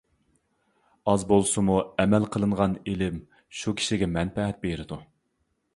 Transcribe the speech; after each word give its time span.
ئاز 1.11 1.25
بولسىمۇ، 1.31 1.75
ئەمەل 2.03 2.25
قىلىنغان 2.37 2.75
ئىلىم 2.81 3.21
شۇ 3.61 3.79
كىشىگە 3.83 4.13
مەنپەئەت 4.17 4.61
بېرىدۇ. 4.67 5.03